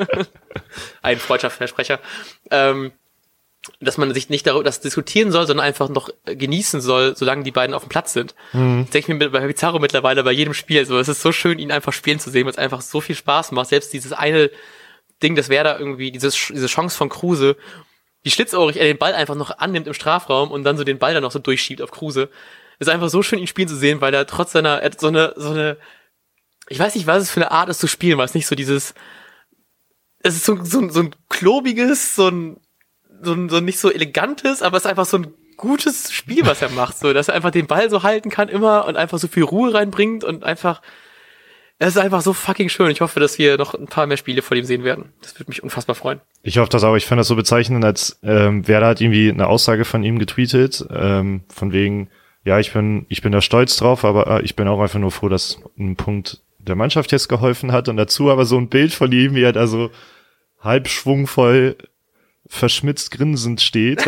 [1.03, 1.99] Ein Freundschaftsversprecher.
[2.51, 2.93] Ähm,
[3.81, 7.53] dass man sich nicht darüber das diskutieren soll, sondern einfach noch genießen soll, solange die
[7.53, 8.35] beiden auf dem Platz sind.
[8.53, 8.83] Mhm.
[8.85, 10.99] Das denke ich mir bei Pizarro mittlerweile bei jedem Spiel so.
[10.99, 13.53] Es ist so schön, ihn einfach spielen zu sehen, weil es einfach so viel Spaß
[13.53, 13.69] macht.
[13.69, 14.51] Selbst dieses eine
[15.23, 17.57] Ding, das wäre da irgendwie, dieses, diese Chance von Kruse,
[18.23, 21.15] wie schlitzohrig er den Ball einfach noch annimmt im Strafraum und dann so den Ball
[21.15, 22.31] dann noch so durchschiebt auf Kruse.
[22.81, 25.07] Ist einfach so schön, ihn spielen zu sehen, weil er trotz seiner, er hat so
[25.07, 25.77] eine, so eine,
[26.69, 28.57] ich weiß nicht, was es für eine Art ist zu spielen, weil es nicht so
[28.57, 28.95] dieses,
[30.21, 32.61] es ist so, so, so ein klobiges, so ein,
[33.23, 36.45] so ein, so ein nicht so elegantes, aber es ist einfach so ein gutes Spiel,
[36.45, 39.19] was er macht, so, dass er einfach den Ball so halten kann immer und einfach
[39.19, 40.83] so viel Ruhe reinbringt und einfach,
[41.79, 42.91] es ist einfach so fucking schön.
[42.91, 45.13] Ich hoffe, dass wir noch ein paar mehr Spiele von ihm sehen werden.
[45.21, 46.21] Das würde mich unfassbar freuen.
[46.43, 46.97] Ich hoffe das auch.
[46.97, 50.85] Ich fand das so bezeichnend, als ähm, Werder hat irgendwie eine Aussage von ihm getweetet,
[50.91, 52.09] ähm, von wegen,
[52.45, 55.11] ja, ich bin, ich bin da stolz drauf, aber äh, ich bin auch einfach nur
[55.11, 58.93] froh, dass ein Punkt der Mannschaft jetzt geholfen hat und dazu aber so ein Bild
[58.93, 59.91] von ihm, wie er da so
[60.61, 61.77] halb schwungvoll
[62.53, 64.05] verschmitzt grinsend steht.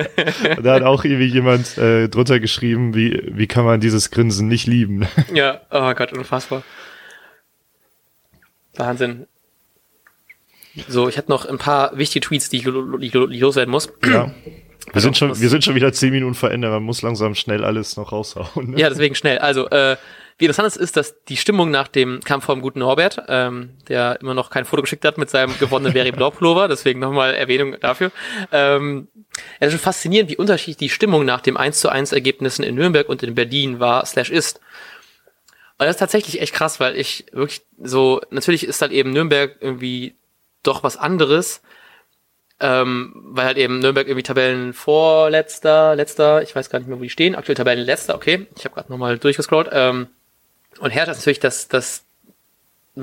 [0.62, 4.66] da hat auch irgendwie jemand äh, drunter geschrieben, wie, wie kann man dieses Grinsen nicht
[4.66, 5.08] lieben.
[5.34, 6.62] ja, oh Gott, unfassbar.
[8.76, 9.26] Wahnsinn.
[10.86, 13.90] So, ich hatte noch ein paar wichtige Tweets, die ich, die ich loswerden muss.
[14.04, 14.26] Ja.
[14.26, 14.32] Wir
[14.92, 16.70] also, sind schon, wir sind schon wieder zehn Minuten verändert.
[16.70, 18.72] Man muss langsam schnell alles noch raushauen.
[18.72, 18.78] Ne?
[18.78, 19.38] Ja, deswegen schnell.
[19.38, 19.96] Also, äh,
[20.38, 24.20] wie interessant es ist, dass die Stimmung nach dem kam vom guten Norbert, ähm, der
[24.20, 27.76] immer noch kein Foto geschickt hat mit seinem gewonnenen Very Blau Pullover, deswegen nochmal Erwähnung
[27.80, 28.12] dafür.
[28.52, 29.08] Ähm,
[29.58, 32.76] es ist schon faszinierend, wie unterschiedlich die Stimmung nach dem 1 zu 1 Ergebnissen in
[32.76, 34.60] Nürnberg und in Berlin war, slash ist.
[35.78, 39.56] Und das ist tatsächlich echt krass, weil ich wirklich so, natürlich ist halt eben Nürnberg
[39.60, 40.14] irgendwie
[40.62, 41.62] doch was anderes,
[42.60, 47.10] ähm, weil halt eben Nürnberg irgendwie Tabellenvorletzter, letzter, ich weiß gar nicht mehr, wo die
[47.10, 49.68] stehen, aktuell Tabellenletzter, okay, ich habe gerade nochmal durchgescrollt.
[49.72, 50.08] Ähm,
[50.78, 52.04] und Hertha ist natürlich das, das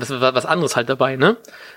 [0.00, 1.36] was, was anderes halt dabei, ne?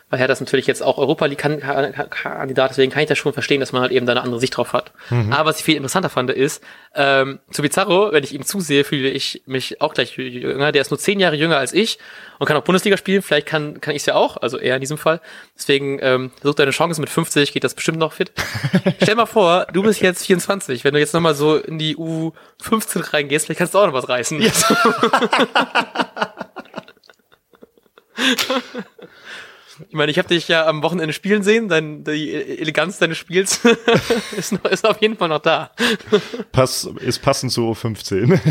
[0.10, 3.72] Weil Hertha ist natürlich jetzt auch Europa League-Kandidat, deswegen kann ich das schon verstehen, dass
[3.72, 4.92] man halt eben da eine andere Sicht drauf hat.
[5.10, 5.32] Mhm.
[5.32, 6.64] Aber was ich viel interessanter fand, ist,
[6.96, 10.72] ähm, zu Bizarro, wenn ich ihm zusehe, fühle ich mich auch gleich jünger.
[10.72, 12.00] Der ist nur zehn Jahre jünger als ich
[12.40, 13.22] und kann auch Bundesliga spielen.
[13.22, 15.22] Vielleicht kann, kann ich es ja auch, also eher in diesem Fall.
[15.56, 18.32] Deswegen ähm, such deine Chance mit 50, geht das bestimmt noch fit.
[19.02, 20.84] Stell mal vor, du bist jetzt 24.
[20.84, 24.10] Wenn du jetzt nochmal so in die U15 reingehst, vielleicht kannst du auch noch was
[24.10, 24.42] reißen.
[24.42, 24.66] Yes.
[29.88, 33.62] Ich meine, ich habe dich ja am Wochenende spielen sehen, dein, die Eleganz deines Spiels
[34.38, 35.72] ist, noch, ist auf jeden Fall noch da.
[36.52, 38.34] Pass, ist passend zu 15.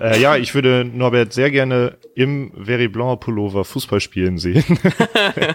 [0.00, 4.64] äh, ja, ich würde Norbert sehr gerne im Very Blanc Pullover Fußball spielen sehen.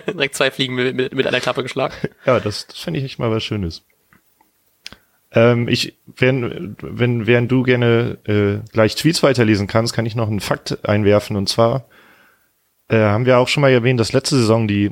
[0.07, 1.95] Direkt zwei Fliegen mit, mit, mit einer Klappe geschlagen.
[2.25, 3.83] Ja, das, das fände ich echt mal was Schönes.
[5.31, 10.27] Ähm, ich, wenn, wenn, während du gerne äh, gleich Tweets weiterlesen kannst, kann ich noch
[10.27, 11.35] einen Fakt einwerfen.
[11.35, 11.85] Und zwar
[12.87, 14.91] äh, haben wir auch schon mal erwähnt, dass letzte Saison die,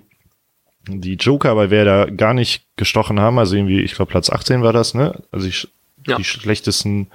[0.87, 3.39] die Joker bei Werder gar nicht gestochen haben.
[3.39, 5.23] Also irgendwie, ich glaube, Platz 18 war das, ne?
[5.31, 5.67] Also ich,
[6.05, 6.17] ja.
[6.17, 7.07] die schlechtesten,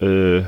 [0.00, 0.42] äh,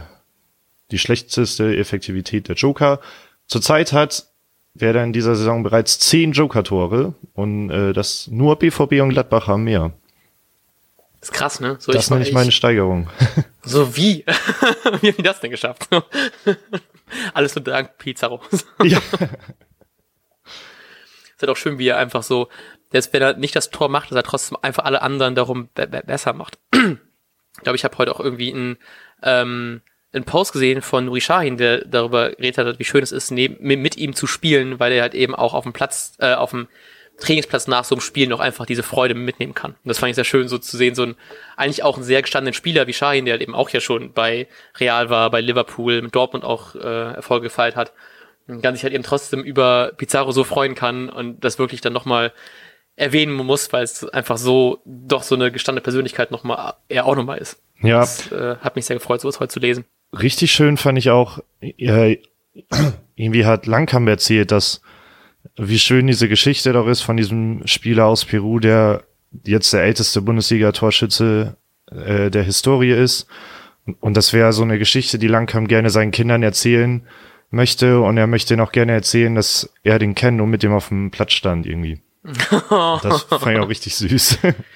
[0.92, 3.00] die schlechteste Effektivität der Joker.
[3.48, 4.26] Zurzeit hat
[4.74, 9.64] Werder in dieser Saison bereits zehn Joker-Tore und äh, das nur BVB und Gladbach haben
[9.64, 9.92] mehr.
[11.20, 11.76] Das ist krass, ne?
[11.78, 13.10] So, das ist nicht meine Steigerung.
[13.62, 14.24] So wie?
[15.02, 15.86] wie haben die das denn geschafft?
[17.34, 18.40] Alles nur dank Pizarro.
[18.82, 18.96] ja.
[18.96, 19.12] ist
[21.42, 22.48] halt auch schön, wie er einfach so,
[22.90, 25.86] selbst wenn er nicht das Tor macht, dass er trotzdem einfach alle anderen darum be
[25.86, 26.58] be besser macht.
[26.72, 28.78] ich glaube, ich habe heute auch irgendwie einen,
[29.22, 29.82] ähm,
[30.14, 33.62] einen Post gesehen von Nuri Shahin, der darüber geredet hat, wie schön es ist, neben,
[33.62, 36.66] mit ihm zu spielen, weil er halt eben auch auf dem Platz, äh, auf dem
[37.20, 39.72] Trainingsplatz nach so einem Spiel noch einfach diese Freude mitnehmen kann.
[39.72, 41.14] Und das fand ich sehr schön, so zu sehen, so ein
[41.56, 44.48] eigentlich auch ein sehr gestandenen Spieler wie Shahin, der halt eben auch ja schon bei
[44.78, 47.92] Real war, bei Liverpool, mit Dortmund auch äh, Erfolge gefeiert hat,
[48.48, 51.92] und kann sich halt eben trotzdem über Pizarro so freuen kann und das wirklich dann
[51.92, 52.32] nochmal
[52.96, 57.38] erwähnen muss, weil es einfach so doch so eine gestandene Persönlichkeit nochmal er auch nochmal
[57.38, 57.62] ist.
[57.80, 58.00] Ja.
[58.00, 59.84] Das äh, hat mich sehr gefreut, sowas heute zu lesen.
[60.12, 62.18] Richtig schön fand ich auch, äh,
[63.14, 64.82] irgendwie hat Langkamp erzählt, dass
[65.56, 69.04] wie schön diese Geschichte doch ist von diesem Spieler aus Peru, der
[69.44, 71.56] jetzt der älteste Bundesliga-Torschütze
[71.90, 73.26] äh, der Historie ist.
[74.00, 77.06] Und das wäre so eine Geschichte, die Langkamp gerne seinen Kindern erzählen
[77.50, 78.00] möchte.
[78.00, 81.10] Und er möchte noch gerne erzählen, dass er den kennt und mit dem auf dem
[81.10, 82.00] Platz stand irgendwie.
[82.22, 84.38] das fand ich auch richtig süß.
[84.40, 84.66] Vielleicht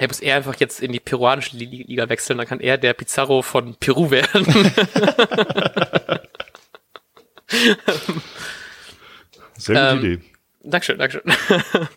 [0.08, 3.76] muss er einfach jetzt in die peruanische Liga wechseln, dann kann er der Pizarro von
[3.76, 4.46] Peru werden.
[9.64, 10.24] Sehr gute ähm, Idee.
[10.62, 11.22] Dankeschön, Dankeschön.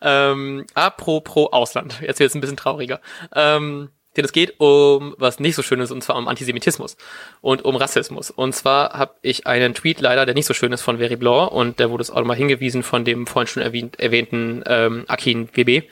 [0.00, 3.00] ähm, apropos Ausland, jetzt wird es ein bisschen trauriger.
[3.34, 6.96] Ähm, denn es geht um was nicht so schön ist, und zwar um Antisemitismus
[7.40, 8.30] und um Rassismus.
[8.30, 11.50] Und zwar habe ich einen Tweet leider, der nicht so schön ist, von Very Blanc
[11.50, 15.48] und der wurde es auch nochmal hingewiesen von dem vorhin schon erwähnt, erwähnten ähm, Akin
[15.52, 15.82] WB.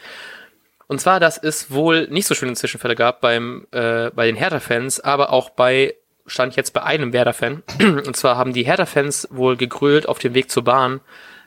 [0.86, 5.00] Und zwar, dass es wohl nicht so schöne Zwischenfälle gab beim äh, bei den Hertha-Fans,
[5.00, 5.94] aber auch bei
[6.26, 7.62] stand jetzt bei einem Werder-Fan.
[7.80, 11.00] Und zwar haben die Hertha-Fans wohl gegrölt auf dem Weg zur Bahn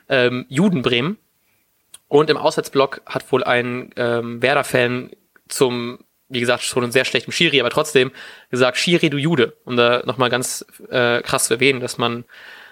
[0.08, 1.18] ähm, Judenbremen.
[2.08, 5.10] Und im Auswärtsblock hat wohl ein ähm, Werder-Fan
[5.48, 8.12] zum, wie gesagt, schon einen sehr schlechten Schiri, aber trotzdem
[8.50, 9.56] gesagt, Schiri, du Jude.
[9.64, 12.24] Um da nochmal ganz äh, krass zu erwähnen, dass man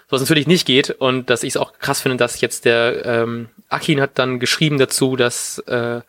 [0.08, 3.48] sowas natürlich nicht geht und dass ich es auch krass finde, dass jetzt der ähm,
[3.68, 6.00] Akin hat dann geschrieben dazu, dass äh,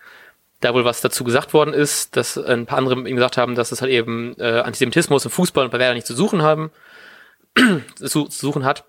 [0.61, 3.71] da wohl was dazu gesagt worden ist, dass ein paar andere ihm gesagt haben, dass
[3.71, 6.71] es halt eben äh, Antisemitismus im Fußball und bei Werder nicht zu suchen haben,
[7.95, 8.85] zu, zu suchen hat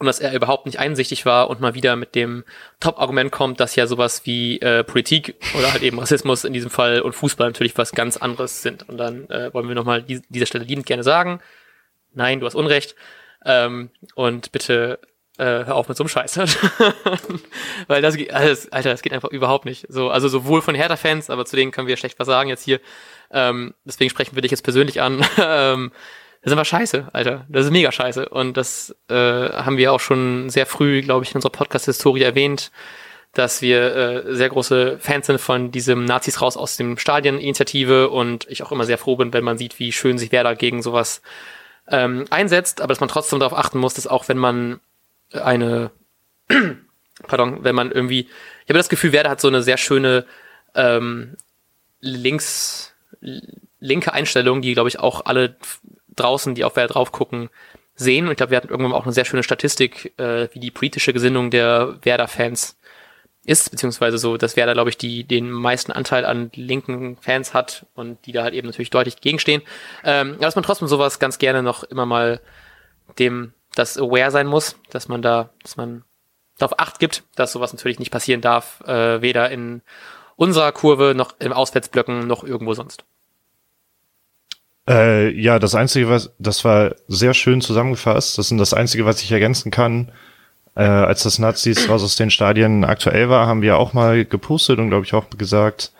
[0.00, 2.42] und dass er überhaupt nicht einsichtig war und mal wieder mit dem
[2.80, 7.02] Top-Argument kommt, dass ja sowas wie äh, Politik oder halt eben Rassismus in diesem Fall
[7.02, 8.88] und Fußball natürlich was ganz anderes sind.
[8.88, 11.40] Und dann äh, wollen wir nochmal die, dieser Stelle liebend gerne sagen,
[12.14, 12.96] nein, du hast Unrecht.
[13.44, 15.00] Ähm, und bitte
[15.40, 16.38] äh, hör auf mit so einem Scheiß.
[17.86, 19.86] Weil das, also, Alter, das geht einfach überhaupt nicht.
[19.88, 22.80] So, also sowohl von Hertha-Fans, aber zu denen können wir schlecht was sagen jetzt hier.
[23.30, 25.24] Ähm, deswegen sprechen wir dich jetzt persönlich an.
[25.38, 25.92] ähm,
[26.42, 27.46] das ist einfach scheiße, Alter.
[27.48, 28.28] Das ist mega scheiße.
[28.28, 32.70] Und das äh, haben wir auch schon sehr früh, glaube ich, in unserer Podcast-Historie erwähnt,
[33.32, 38.46] dass wir äh, sehr große Fans sind von diesem Nazis raus aus dem Stadion-Initiative und
[38.50, 41.22] ich auch immer sehr froh bin, wenn man sieht, wie schön sich Werder gegen sowas
[41.88, 44.80] ähm, einsetzt, aber dass man trotzdem darauf achten muss, dass auch wenn man
[45.32, 45.90] eine,
[47.26, 50.26] pardon, wenn man irgendwie, ich habe das Gefühl, Werder hat so eine sehr schöne
[50.74, 51.36] ähm,
[52.00, 52.94] links,
[53.80, 55.56] linke Einstellung, die, glaube ich, auch alle
[56.16, 57.50] draußen, die auf Werder drauf gucken,
[57.94, 58.26] sehen.
[58.26, 61.12] Und ich glaube, wir hatten irgendwann auch eine sehr schöne Statistik, äh, wie die politische
[61.12, 62.78] Gesinnung der Werder-Fans
[63.44, 67.86] ist, beziehungsweise so, dass Werder, glaube ich, die den meisten Anteil an linken Fans hat
[67.94, 69.62] und die da halt eben natürlich deutlich gegenstehen.
[70.04, 72.40] Ähm, dass man trotzdem sowas ganz gerne noch immer mal
[73.18, 76.04] dem das aware sein muss, dass man da, dass man
[76.58, 79.82] darauf Acht gibt, dass sowas natürlich nicht passieren darf, äh, weder in
[80.36, 83.04] unserer Kurve noch im Auswärtsblöcken noch irgendwo sonst.
[84.88, 88.38] Äh, ja, das Einzige, was, das war sehr schön zusammengefasst.
[88.38, 90.10] Das ist das Einzige, was ich ergänzen kann.
[90.74, 94.78] Äh, als das Nazis raus aus den Stadien aktuell war, haben wir auch mal gepostet
[94.78, 95.92] und glaube ich auch gesagt,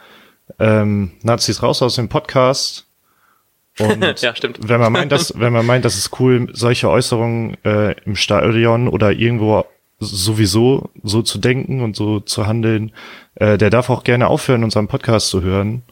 [0.59, 2.87] ähm, Nazis raus aus dem Podcast.
[3.79, 4.59] Und ja, stimmt.
[4.63, 8.89] wenn man meint, dass, wenn man meint, das ist cool, solche Äußerungen äh, im Stadion
[8.89, 9.65] oder irgendwo
[9.99, 12.93] sowieso so zu denken und so zu handeln,
[13.35, 15.83] äh, der darf auch gerne aufhören, unseren Podcast zu hören.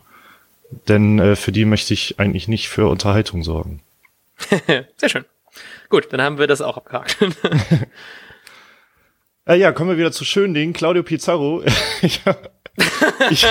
[0.89, 3.81] Denn äh, für die möchte ich eigentlich nicht für Unterhaltung sorgen.
[4.97, 5.25] Sehr schön.
[5.89, 7.17] Gut, dann haben wir das auch abgehakt.
[9.49, 10.73] Äh, ja, kommen wir wieder zu schönen Dingen.
[10.73, 11.63] Claudio Pizarro.
[12.03, 12.21] ich
[13.31, 13.47] ich,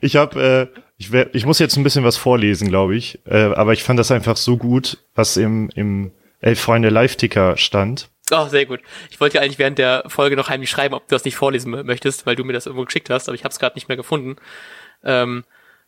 [0.00, 3.20] ich habe, äh, ich, wär, ich muss jetzt ein bisschen was vorlesen, glaube ich.
[3.26, 8.08] Äh, aber ich fand das einfach so gut, was im, im Elf Freunde Live-Ticker stand.
[8.30, 8.80] Oh, sehr gut.
[9.10, 11.70] Ich wollte ja eigentlich während der Folge noch heimlich schreiben, ob du das nicht vorlesen
[11.70, 13.96] möchtest, weil du mir das irgendwo geschickt hast, aber ich habe es gerade nicht mehr
[13.96, 14.36] gefunden.
[15.04, 15.44] Ähm,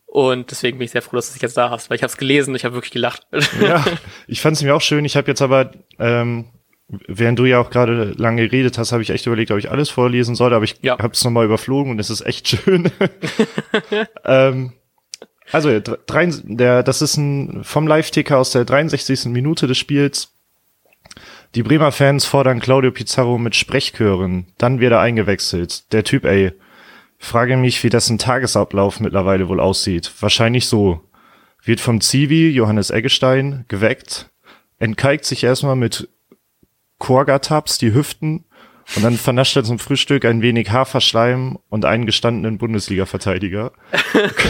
[0.07, 2.11] und deswegen bin ich sehr froh, dass du es jetzt da hast, weil ich habe
[2.11, 3.27] es gelesen und ich habe wirklich gelacht.
[3.61, 3.85] Ja,
[4.29, 5.05] ich fand es mir auch schön.
[5.05, 6.47] Ich habe jetzt aber, ähm,
[6.89, 9.91] während du ja auch gerade lange geredet hast, habe ich echt überlegt, ob ich alles
[9.91, 10.99] vorlesen soll, aber ich ja.
[10.99, 12.91] habe es nochmal überflogen und es ist echt schön.
[14.25, 14.73] ähm,
[15.53, 19.27] also drei, der, das ist ein vom Live-Ticker aus der 63.
[19.27, 20.33] Minute des Spiels.
[21.55, 24.47] Die Bremer Fans fordern Claudio Pizarro mit Sprechchören.
[24.59, 25.93] Dann wird er eingewechselt.
[25.93, 26.53] Der Typ, ey,
[27.25, 30.13] Frage mich, wie dessen Tagesablauf mittlerweile wohl aussieht.
[30.21, 31.01] Wahrscheinlich so.
[31.63, 34.29] Wird vom Zivi, Johannes Eggestein, geweckt,
[34.79, 36.11] entkalkt sich erstmal mit
[37.05, 38.47] Korgataps die Hüften
[38.97, 43.73] und dann vernascht er zum Frühstück ein wenig Haferschleim und einen gestandenen Bundesliga-Verteidiger.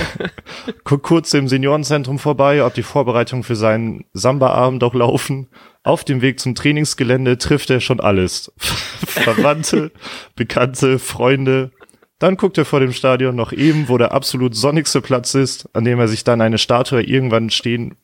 [0.84, 5.48] Guckt kurz im Seniorenzentrum vorbei, ob die Vorbereitungen für seinen Samba-Abend auch laufen.
[5.82, 8.52] Auf dem Weg zum Trainingsgelände trifft er schon alles.
[8.58, 9.90] Verwandte,
[10.36, 11.72] Bekannte, Freunde,
[12.20, 15.84] dann guckt er vor dem Stadion noch eben, wo der absolut sonnigste Platz ist, an
[15.84, 17.96] dem er sich dann eine Statue irgendwann stehen,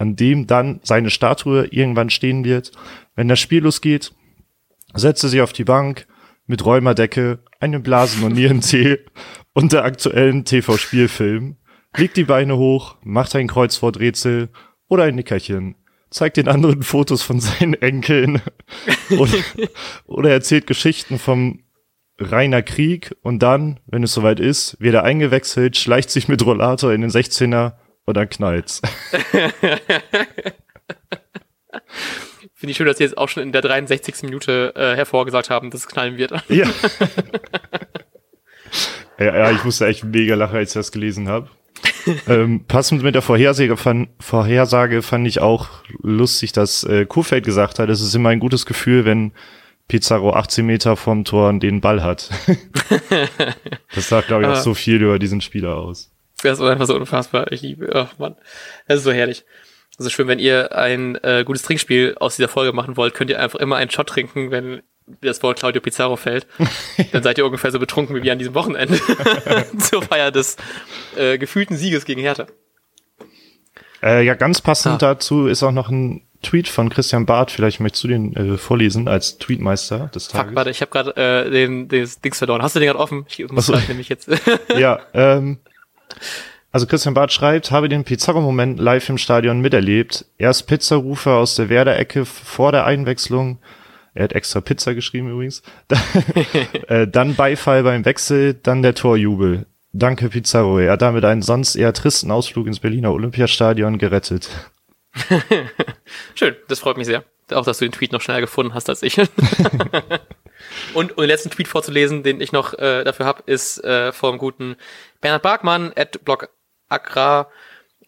[0.00, 2.72] an dem dann seine Statue irgendwann stehen wird.
[3.16, 4.14] Wenn das Spiel losgeht,
[4.94, 6.06] setzt er sich auf die Bank
[6.46, 9.00] mit Räumerdecke, einem Blasen- und Nierentee
[9.52, 11.56] und der aktuellen TV-Spielfilm,
[11.98, 14.48] legt die Beine hoch, macht ein Kreuzworträtsel
[14.88, 15.74] oder ein Nickerchen,
[16.08, 18.40] zeigt den anderen Fotos von seinen Enkeln
[19.10, 19.36] oder,
[20.06, 21.60] oder erzählt Geschichten vom
[22.18, 26.90] reiner Krieg und dann, wenn es soweit ist, wird er eingewechselt, schleicht sich mit Rollator
[26.94, 27.74] in den 16er
[28.10, 28.82] und dann knallt's.
[32.54, 34.22] Finde ich schön, dass Sie jetzt auch schon in der 63.
[34.24, 36.32] Minute äh, hervorgesagt haben, dass es knallen wird.
[36.48, 36.68] Ja.
[39.18, 41.48] ja, ja, ich musste echt mega lachen, als ich das gelesen habe.
[42.28, 45.68] ähm, passend mit der Vorhersage fand, Vorhersage fand ich auch
[46.02, 49.32] lustig, dass äh, Kurfeld gesagt hat, es ist immer ein gutes Gefühl, wenn
[49.88, 52.30] Pizarro 18 Meter vom Tor den Ball hat.
[53.94, 56.10] das sagt, glaube ich, auch so viel über diesen Spieler aus.
[56.42, 57.52] Das ist einfach so unfassbar.
[57.52, 58.36] Ich liebe, ach Mann,
[58.88, 59.44] das ist so herrlich.
[59.98, 63.38] Ist schön, wenn ihr ein äh, gutes Trinkspiel aus dieser Folge machen wollt, könnt ihr
[63.38, 64.82] einfach immer einen Shot trinken, wenn
[65.20, 66.46] das Wort Claudio Pizarro fällt.
[67.12, 68.98] Dann seid ihr ungefähr so betrunken wie wir an diesem Wochenende
[69.78, 70.56] zur Feier des
[71.16, 72.46] äh, gefühlten Sieges gegen Hertha.
[74.02, 75.12] Äh, ja, ganz passend ah.
[75.12, 79.08] dazu ist auch noch ein Tweet von Christian Barth, vielleicht möchtest du den äh, vorlesen
[79.08, 80.46] als Tweetmeister des Tages.
[80.48, 82.62] Fuck, warte, ich habe gerade äh, den, den Dings verloren.
[82.62, 83.26] Hast du den gerade offen?
[83.28, 83.76] Ich muss so.
[83.88, 84.30] nämlich jetzt.
[84.74, 85.58] ja, ähm,
[86.72, 90.24] also Christian Barth schreibt, habe den Pizarro-Moment live im Stadion miterlebt.
[90.38, 93.58] Erst Pizzarufer aus der Werder-Ecke vor der Einwechslung.
[94.14, 95.62] Er hat extra Pizza geschrieben übrigens.
[96.88, 99.66] äh, dann Beifall beim Wechsel, dann der Torjubel.
[99.92, 100.78] Danke Pizarro.
[100.78, 104.48] Er hat damit einen sonst eher tristen Ausflug ins Berliner Olympiastadion gerettet.
[106.34, 107.24] Schön, das freut mich sehr.
[107.52, 109.16] Auch, dass du den Tweet noch schneller gefunden hast als ich.
[110.94, 114.38] und um den letzten Tweet vorzulesen, den ich noch äh, dafür habe, ist äh, vom
[114.38, 114.76] guten
[115.20, 116.48] Bernhard Barkmann, at Blog
[116.88, 117.48] Accra.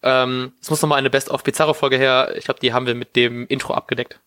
[0.02, 2.34] Ähm, es muss nochmal eine Best-of Pizarro-Folge her.
[2.36, 4.20] Ich glaube, die haben wir mit dem Intro abgedeckt.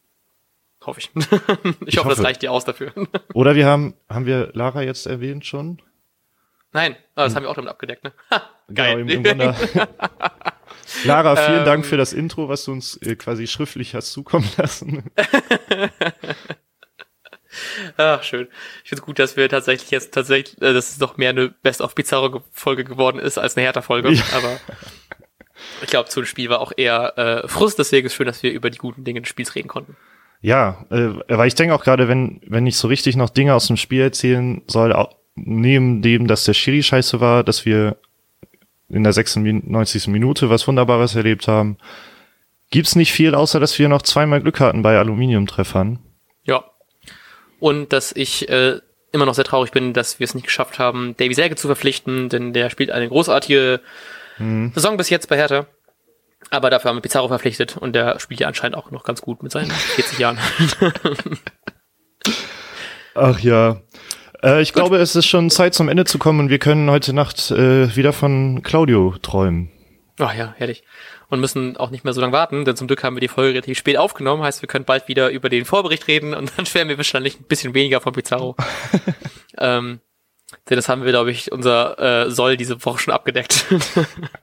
[0.85, 1.11] hoffe ich.
[1.15, 2.93] ich, ich hoffe, hoffe, das reicht dir aus dafür.
[3.33, 5.81] Oder wir haben, haben wir Lara jetzt erwähnt schon?
[6.71, 7.35] Nein, oh, das hm.
[7.35, 8.13] haben wir auch damit abgedeckt, ne?
[8.73, 9.05] Geil.
[9.05, 9.55] Genau, im, im
[11.03, 14.49] Lara, vielen ähm, Dank für das Intro, was du uns äh, quasi schriftlich hast zukommen
[14.57, 15.03] lassen.
[17.97, 18.47] Ach, schön.
[18.83, 21.49] Ich finde es gut, dass wir tatsächlich jetzt tatsächlich, äh, dass es doch mehr eine
[21.49, 24.11] Best of Bizarro Folge geworden ist als eine härter Folge.
[24.11, 24.23] Ja.
[24.35, 24.59] Aber
[25.81, 28.43] ich glaube, zu dem Spiel war auch eher äh, Frust, deswegen ist es schön, dass
[28.43, 29.95] wir über die guten Dinge des Spiels reden konnten.
[30.41, 33.67] Ja, äh, weil ich denke auch gerade, wenn, wenn ich so richtig noch Dinge aus
[33.67, 37.97] dem Spiel erzählen soll, auch neben dem, dass der Schiri scheiße war, dass wir
[38.89, 40.07] in der 96.
[40.07, 41.77] Minute was Wunderbares erlebt haben,
[42.69, 45.99] gibt's nicht viel, außer dass wir noch zweimal Glück hatten bei Aluminiumtreffern.
[47.65, 48.79] Und dass ich äh,
[49.11, 52.29] immer noch sehr traurig bin, dass wir es nicht geschafft haben, Davy Säge zu verpflichten,
[52.29, 53.79] denn der spielt eine großartige
[54.37, 54.71] mhm.
[54.75, 55.65] Saison bis jetzt bei Hertha.
[56.51, 59.41] Aber dafür haben wir Pizarro verpflichtet und der spielt ja anscheinend auch noch ganz gut
[59.41, 60.37] mit seinen 40 Jahren.
[63.15, 63.81] Ach ja.
[64.43, 64.83] Äh, ich Gut.
[64.83, 67.95] glaube, es ist schon Zeit zum Ende zu kommen und wir können heute Nacht äh,
[67.95, 69.71] wieder von Claudio träumen.
[70.19, 70.83] Ach ja, herrlich.
[71.29, 73.53] Und müssen auch nicht mehr so lange warten, denn zum Glück haben wir die Folge
[73.53, 76.89] relativ spät aufgenommen, heißt, wir können bald wieder über den Vorbericht reden und dann schwärmen
[76.89, 78.55] wir wahrscheinlich ein bisschen weniger von Pizarro.
[79.57, 79.99] ähm,
[80.69, 83.65] denn das haben wir, glaube ich, unser äh, Soll diese Woche schon abgedeckt.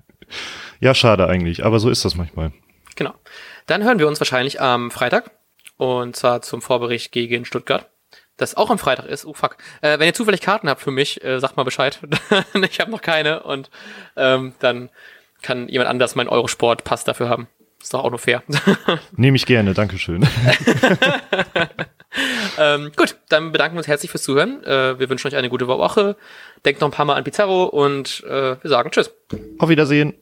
[0.80, 2.52] ja, schade eigentlich, aber so ist das manchmal.
[2.96, 3.14] Genau.
[3.66, 5.30] Dann hören wir uns wahrscheinlich am Freitag
[5.76, 7.88] und zwar zum Vorbericht gegen Stuttgart
[8.36, 9.24] das auch am Freitag ist.
[9.24, 9.56] Oh fuck.
[9.80, 12.00] Äh, wenn ihr zufällig Karten habt für mich, äh, sagt mal Bescheid.
[12.54, 13.70] ich habe noch keine und
[14.16, 14.90] ähm, dann
[15.42, 17.48] kann jemand anders meinen Eurosport-Pass dafür haben.
[17.82, 18.42] Ist doch auch nur fair.
[19.16, 20.24] Nehme ich gerne, Dankeschön.
[22.58, 24.62] ähm, gut, dann bedanken wir uns herzlich fürs Zuhören.
[24.62, 26.16] Äh, wir wünschen euch eine gute Woche.
[26.64, 29.12] Denkt noch ein paar Mal an Pizarro und äh, wir sagen Tschüss.
[29.58, 30.14] Auf Wiedersehen.